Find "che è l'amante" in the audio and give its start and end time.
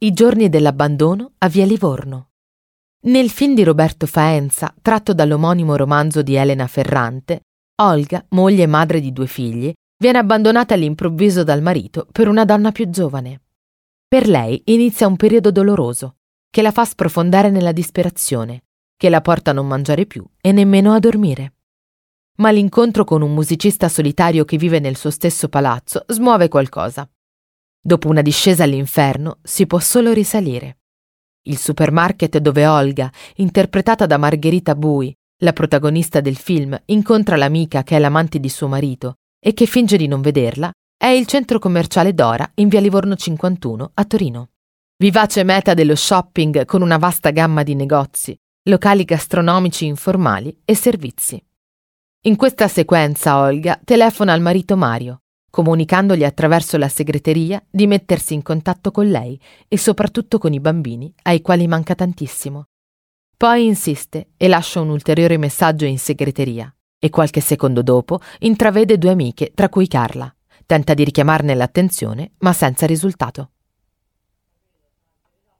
37.84-38.40